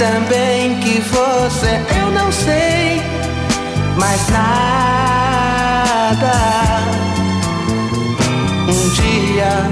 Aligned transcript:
também 0.00 0.80
que 0.80 0.98
você, 0.98 1.78
eu 2.00 2.10
não 2.10 2.32
sei 2.32 3.02
mais 3.98 4.28
nada. 4.30 5.52
Um 8.66 8.88
dia 8.94 9.70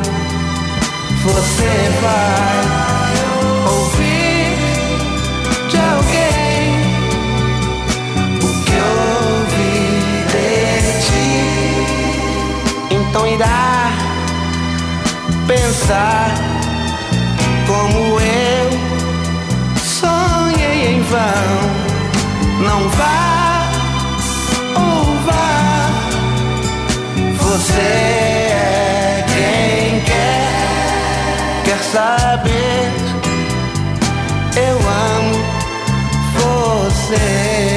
você 1.22 1.74
vai 2.02 2.60
ouvir 3.72 4.52
de 5.70 5.78
alguém 5.78 6.76
o 8.36 8.48
que 8.66 8.76
ouvi 9.40 9.80
de 10.28 10.48
ti. 11.06 11.32
Então 12.90 13.26
irá 13.26 13.92
pensar 15.46 16.47
vão. 21.08 21.88
Não 22.60 22.88
vá 22.90 23.70
ou 24.76 25.04
vá, 25.26 25.90
você 27.36 27.80
é 27.80 29.24
quem 29.28 30.00
quer, 30.00 31.64
quer 31.64 31.82
saber. 31.92 32.90
Eu 34.56 34.76
amo 34.76 35.34
você. 36.34 37.67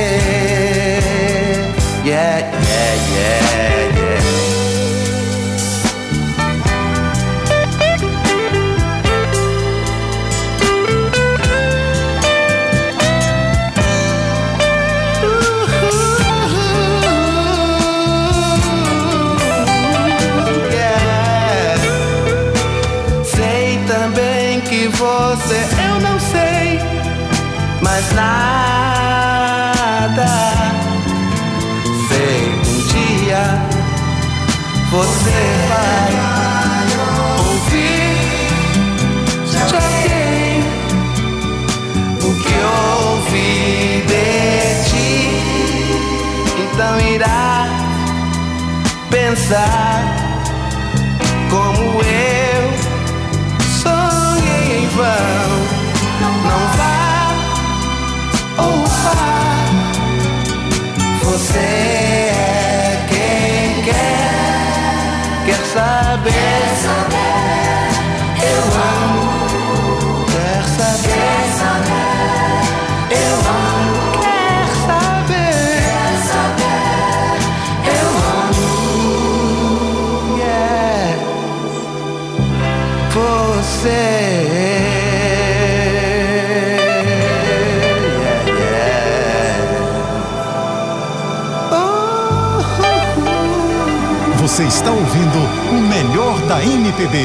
Da 96.51 96.61
MPB, 96.61 97.17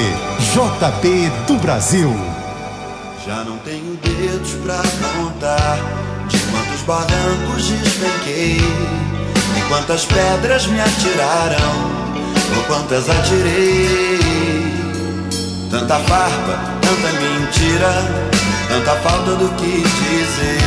JP 0.55 1.33
do 1.49 1.55
Brasil. 1.55 2.15
Já 3.27 3.43
não 3.43 3.59
tenho 3.59 3.97
dedos 3.97 4.53
pra 4.63 4.81
contar 5.17 5.79
de 6.29 6.39
quantos 6.39 6.83
barrancos 6.83 7.65
despenquei, 7.65 8.61
e 8.61 9.69
quantas 9.69 10.05
pedras 10.05 10.69
me 10.69 10.81
atiraram, 10.81 11.75
ou 12.57 12.63
quantas 12.69 13.11
atirei. 13.11 14.21
Tanta 15.73 15.99
farpa, 15.99 16.61
tanta 16.81 17.13
mentira, 17.21 17.93
tanta 18.69 18.95
falta 19.01 19.35
do 19.35 19.49
que 19.57 19.83
dizer. 19.83 20.61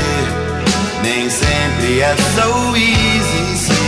Nem 1.01 1.29
sempre 1.29 2.01
é 2.01 2.13
so 2.35 2.75
easy 2.75 3.78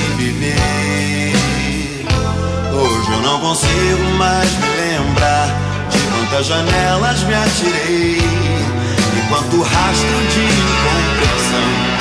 não 3.22 3.40
consigo 3.40 4.04
mais 4.18 4.50
me 4.58 4.68
lembrar 4.78 5.48
de 5.90 6.00
quantas 6.00 6.48
janelas 6.48 7.24
me 7.24 7.34
atirei 7.34 8.18
e 8.18 9.28
quanto 9.30 9.62
rastro 9.62 10.18
de 10.34 10.44
incompreensão 10.44 11.92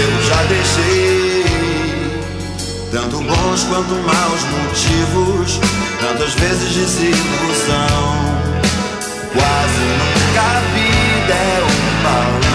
eu 0.00 0.22
já 0.24 0.42
deixei. 0.44 1.40
Tanto 2.90 3.18
bons 3.18 3.62
quanto 3.64 3.94
maus 3.94 4.42
motivos, 4.44 5.60
tantas 6.00 6.34
vezes 6.34 6.74
desilusão. 6.74 8.40
Quase 9.32 9.80
nunca 10.00 10.42
a 10.42 10.60
vida 10.74 11.34
é 11.34 11.62
um 11.62 12.02
balão. 12.02 12.49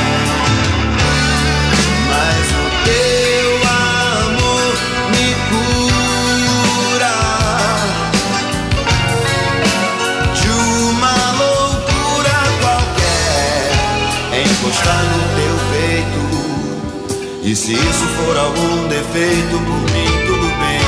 E 17.56 17.58
se 17.58 17.72
isso 17.72 18.06
for 18.18 18.38
algum 18.38 18.86
defeito, 18.90 19.58
por 19.60 19.80
mim 19.94 20.12
tudo 20.28 20.48
bem. 20.60 20.82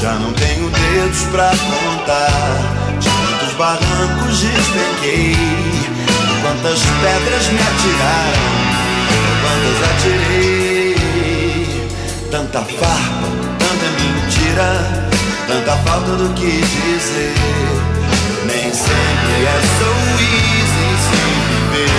Já 0.00 0.12
não 0.12 0.32
tenho 0.32 0.70
dedos 0.70 1.22
pra 1.32 1.50
contar 1.50 3.00
de 3.00 3.08
quantos 3.10 3.52
barrancos 3.54 4.38
despenquei, 4.38 5.34
de 5.34 6.40
quantas 6.40 6.78
pedras 7.02 7.48
me 7.48 7.58
atiraram, 7.58 8.46
de 9.10 9.22
quantas 9.42 9.78
atirei. 9.90 10.94
Tanta 12.30 12.60
farpa, 12.60 13.26
tanta 13.58 13.88
mentira, 14.00 15.01
tanta 15.46 15.76
falta 15.78 16.12
do 16.16 16.32
que 16.34 16.60
dizer. 16.60 17.34
Nem 18.46 18.72
sempre 18.72 19.44
é 19.46 19.60
so 19.78 19.92
easy 20.20 20.90
se 21.06 21.22
viver. 21.48 21.90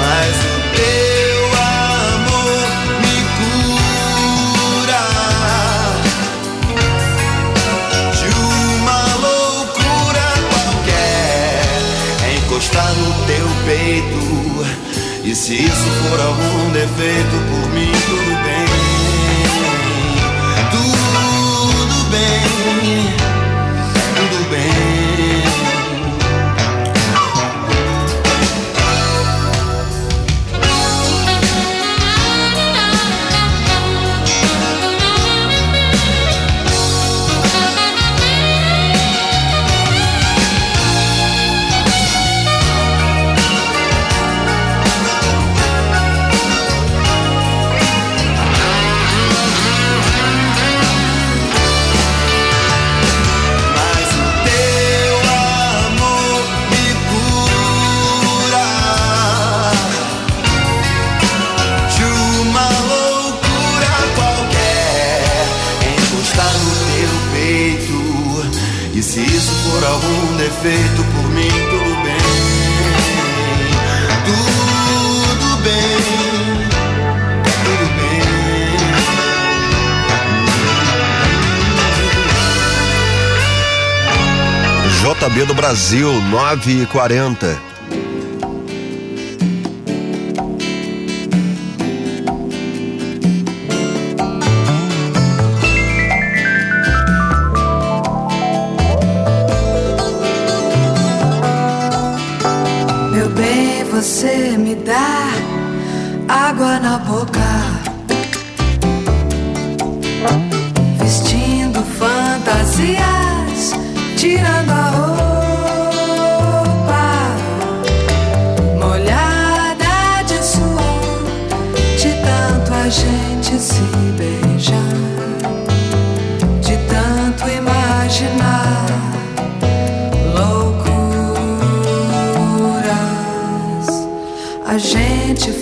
Mas 0.00 0.34
o 0.44 0.56
teu 0.76 1.40
amor 1.60 2.68
me 3.02 3.16
cura 3.38 5.06
de 8.12 8.28
uma 8.38 9.00
loucura 9.16 10.26
qualquer. 10.50 11.62
É 12.24 12.28
encostar 12.36 12.90
no 12.94 13.10
teu 13.26 13.46
peito. 13.66 14.22
E 15.24 15.34
se 15.34 15.54
isso 15.62 15.90
for 16.08 16.20
algum 16.20 16.70
defeito, 16.72 17.36
feito 70.62 71.04
por 71.12 71.28
mim, 71.30 71.48
tudo 71.70 71.94
bem, 72.02 72.18
tudo 74.26 75.56
bem, 75.62 75.96
tudo 77.64 77.86
bem. 77.96 78.22
JB 85.00 85.44
do 85.46 85.54
Brasil, 85.54 86.20
nove 86.22 86.86
quarenta. 86.86 87.56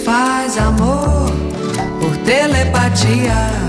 faz 0.06 0.56
amor 0.56 1.32
por 2.00 2.17
telepatia. 2.19 3.66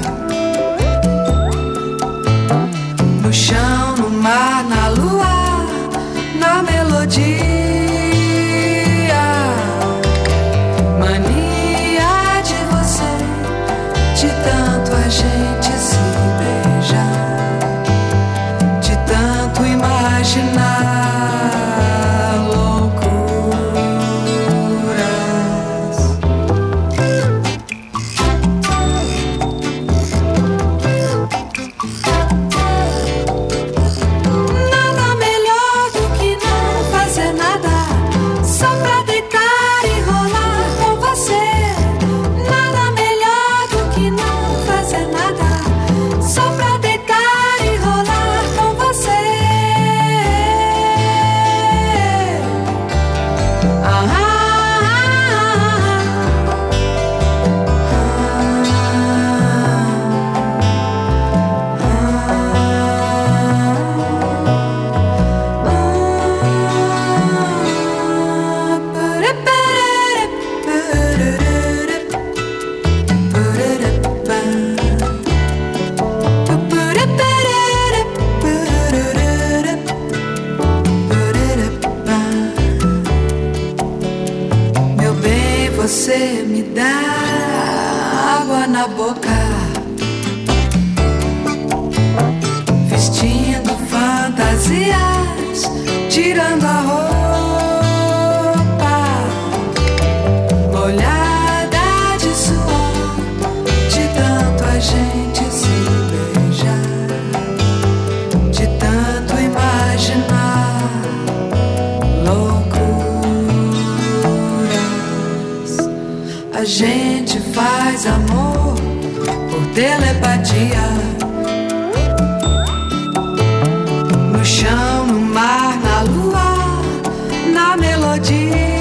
melodias. 128.20 128.77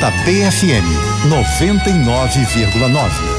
JBFM 0.00 0.84
99,9. 1.28 3.31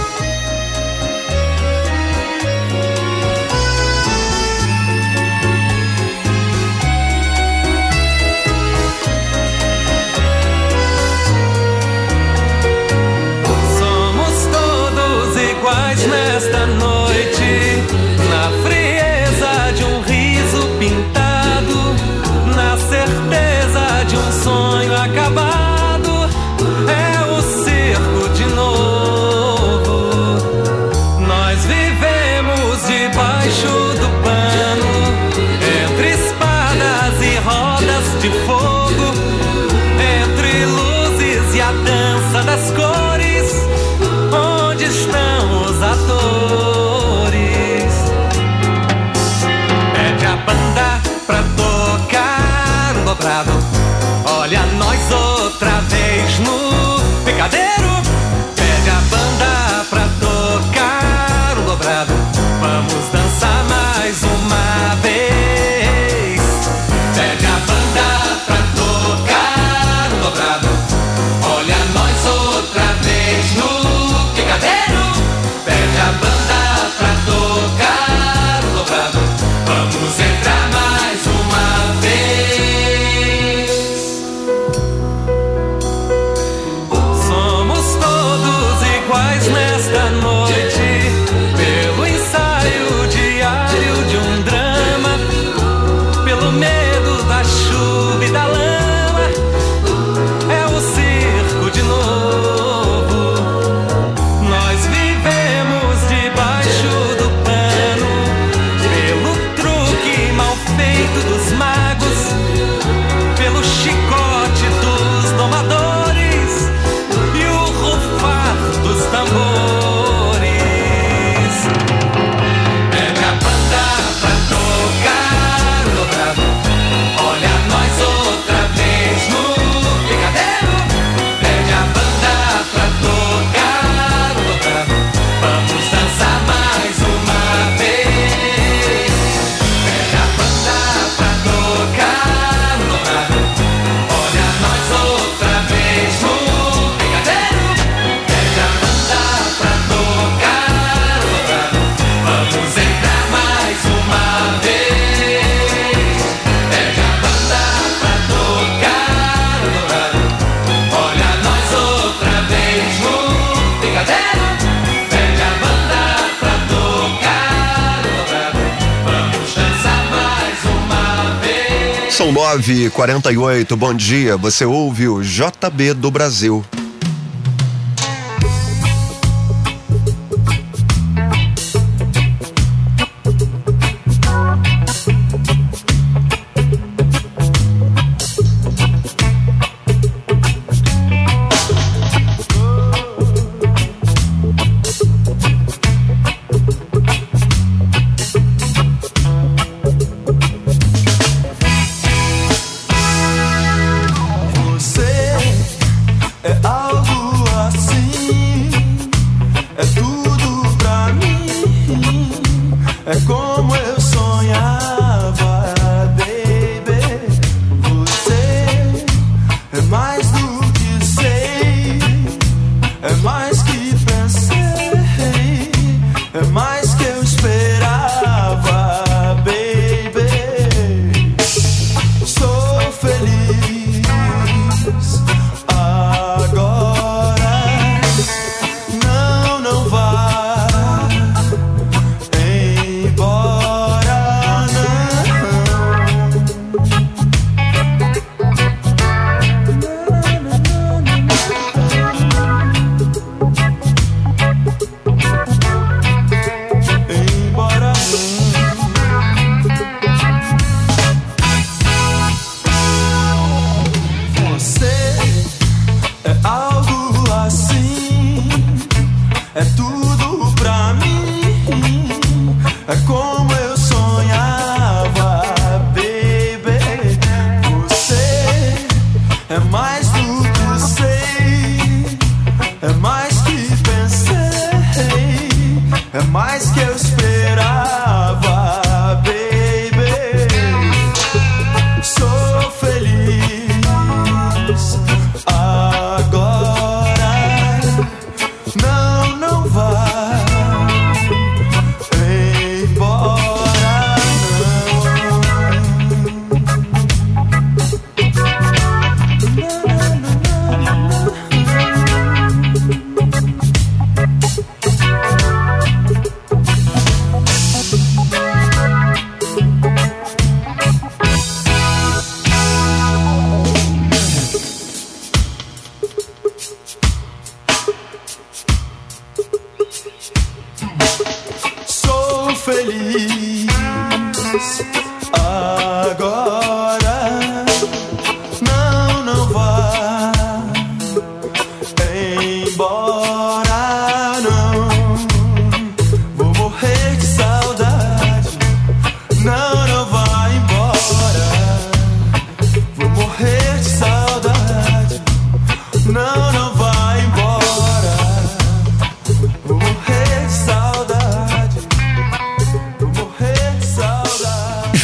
9 172.54 172.92
48 172.92 173.76
Bom 173.76 173.96
dia, 173.96 174.38
você 174.38 174.64
ouve 174.64 175.08
o 175.08 175.24
JB 175.24 175.96
do 175.96 176.12
Brasil. 176.12 176.64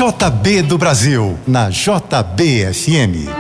JB 0.10 0.64
do 0.64 0.78
Brasil, 0.78 1.38
na 1.46 1.70
JBFM. 1.70 3.39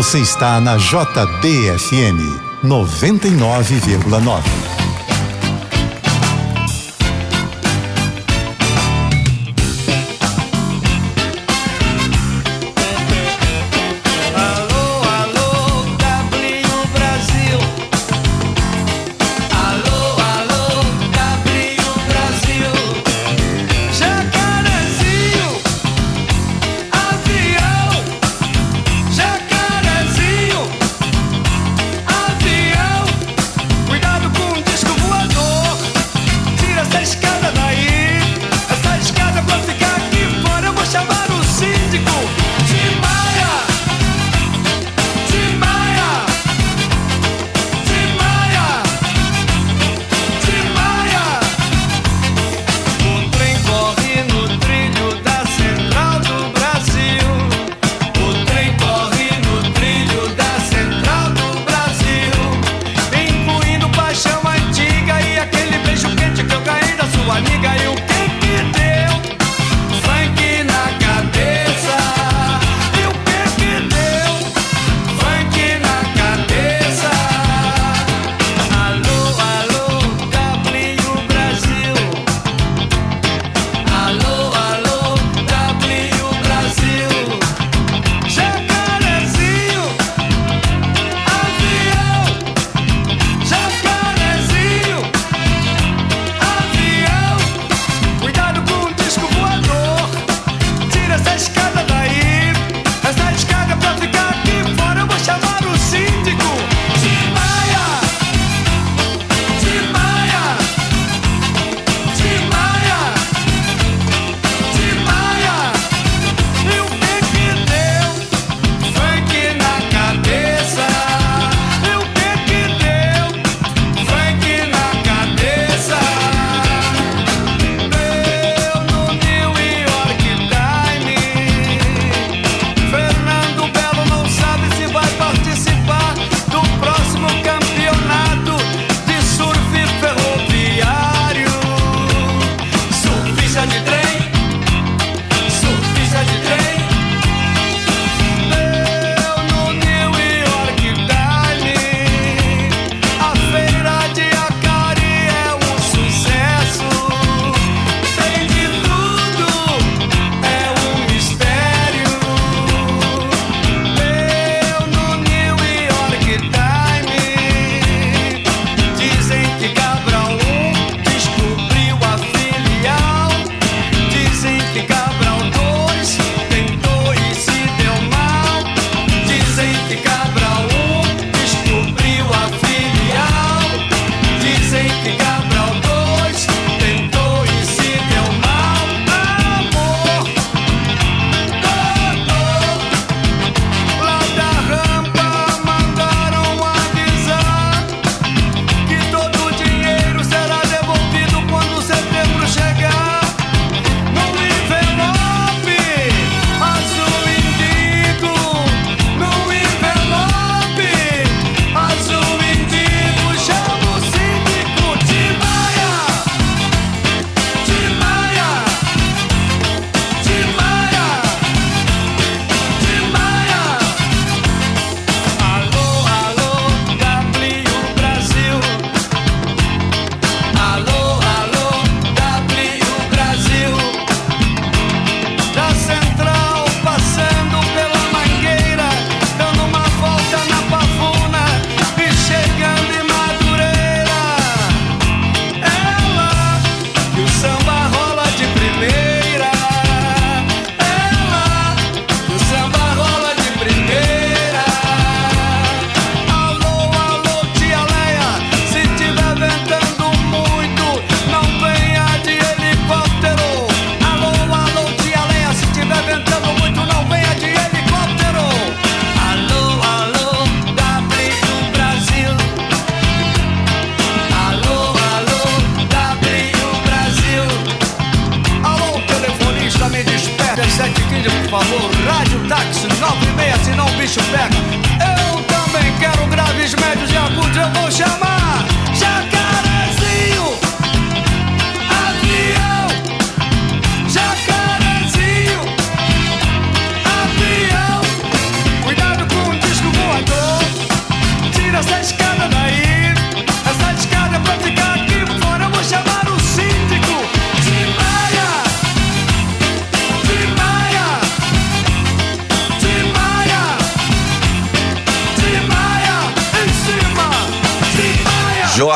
Você 0.00 0.20
está 0.20 0.58
na 0.62 0.78
JBFM 0.78 2.40
99,9. 2.64 4.79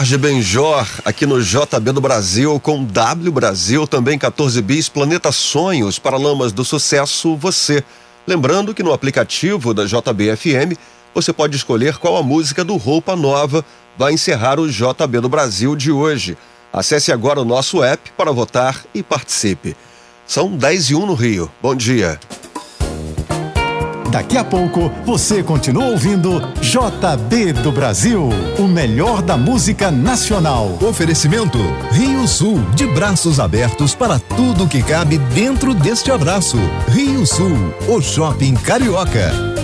Jorge 0.05 0.19
Benjor, 0.19 0.87
aqui 1.03 1.25
no 1.25 1.43
JB 1.43 1.93
do 1.93 2.01
Brasil, 2.01 2.61
com 2.61 2.85
W 2.85 3.33
Brasil, 3.33 3.87
também 3.87 4.19
14 4.19 4.61
bis, 4.61 4.87
Planeta 4.87 5.33
Sonhos, 5.33 5.99
Paralamas 5.99 6.53
do 6.53 6.63
Sucesso, 6.63 7.35
você. 7.37 7.83
Lembrando 8.27 8.75
que 8.75 8.83
no 8.83 8.93
aplicativo 8.93 9.73
da 9.73 9.87
JBFM, 9.87 10.77
você 11.15 11.33
pode 11.33 11.57
escolher 11.57 11.97
qual 11.97 12.19
a 12.19 12.23
música 12.23 12.63
do 12.63 12.77
Roupa 12.77 13.17
Nova 13.17 13.65
vai 13.97 14.13
encerrar 14.13 14.61
o 14.61 14.69
JB 14.69 15.21
do 15.23 15.29
Brasil 15.31 15.75
de 15.75 15.91
hoje. 15.91 16.37
Acesse 16.71 17.11
agora 17.11 17.41
o 17.41 17.45
nosso 17.47 17.83
app 17.83 18.13
para 18.15 18.31
votar 18.31 18.85
e 18.95 19.03
participe. 19.03 19.75
São 20.27 20.55
10 20.55 20.91
e 20.91 20.95
1 20.95 21.07
no 21.07 21.15
Rio. 21.15 21.51
Bom 21.63 21.75
dia. 21.75 22.21
Daqui 24.15 24.39
a 24.39 24.45
pouco 24.45 24.93
você 25.05 25.43
continua 25.43 25.87
ouvindo 25.87 26.41
JB 26.61 27.53
do 27.55 27.73
Brasil, 27.73 28.29
o 28.61 28.63
melhor 28.63 29.21
da 29.21 29.37
música 29.37 29.91
nacional. 29.91 30.79
Oferecimento 30.81 31.59
Rio 31.91 32.29
Sul, 32.29 32.61
de 32.77 32.87
braços 32.87 33.41
abertos 33.41 33.93
para 33.93 34.21
tudo 34.21 34.69
que 34.69 34.85
cabe 34.85 35.19
dentro 35.19 35.75
deste 35.75 36.13
abraço. 36.13 36.59
Rio 36.91 37.27
Sul, 37.27 37.75
o 37.89 38.01
shopping 38.01 38.55
carioca. 38.55 39.64